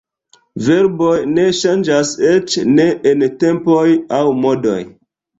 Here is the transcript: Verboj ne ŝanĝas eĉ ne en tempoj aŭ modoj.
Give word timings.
Verboj 0.67 1.17
ne 1.33 1.43
ŝanĝas 1.57 2.13
eĉ 2.29 2.55
ne 2.69 2.85
en 3.11 3.25
tempoj 3.43 3.83
aŭ 4.21 4.23
modoj. 4.47 4.79